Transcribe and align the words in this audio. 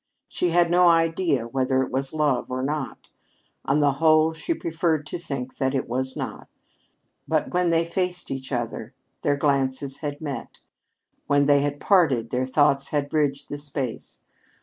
She 0.27 0.49
had 0.49 0.71
no 0.71 0.87
idea 0.87 1.47
whether 1.47 1.83
it 1.83 1.91
was 1.91 2.11
love 2.11 2.49
or 2.49 2.63
not. 2.63 3.09
On 3.65 3.81
the 3.81 3.91
whole, 4.01 4.33
she 4.33 4.55
preferred 4.55 5.05
to 5.05 5.19
think 5.19 5.57
that 5.57 5.75
it 5.75 5.87
was 5.87 6.15
not. 6.15 6.47
But 7.27 7.53
when 7.53 7.69
they 7.69 7.85
faced 7.85 8.31
each 8.31 8.51
other, 8.51 8.95
their 9.21 9.35
glances 9.37 9.97
had 9.97 10.19
met. 10.19 10.57
When 11.27 11.45
they 11.45 11.61
had 11.61 11.79
parted, 11.79 12.31
their 12.31 12.47
thoughts 12.47 12.87
had 12.87 13.11
bridged 13.11 13.49
the 13.49 13.59
space. 13.59 14.23